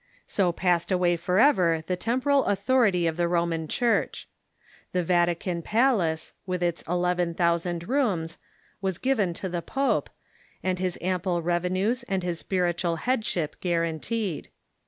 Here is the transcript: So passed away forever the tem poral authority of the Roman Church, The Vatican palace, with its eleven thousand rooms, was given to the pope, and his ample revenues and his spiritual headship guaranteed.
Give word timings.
So 0.25 0.51
passed 0.51 0.91
away 0.91 1.15
forever 1.15 1.83
the 1.85 1.95
tem 1.95 2.21
poral 2.21 2.47
authority 2.49 3.05
of 3.05 3.17
the 3.17 3.27
Roman 3.27 3.67
Church, 3.67 4.27
The 4.93 5.03
Vatican 5.03 5.61
palace, 5.61 6.33
with 6.47 6.63
its 6.63 6.83
eleven 6.89 7.35
thousand 7.35 7.87
rooms, 7.87 8.39
was 8.81 8.97
given 8.97 9.31
to 9.35 9.47
the 9.47 9.61
pope, 9.61 10.09
and 10.63 10.79
his 10.79 10.97
ample 11.03 11.43
revenues 11.43 12.01
and 12.07 12.23
his 12.23 12.39
spiritual 12.39 12.95
headship 12.95 13.57
guaranteed. 13.61 14.49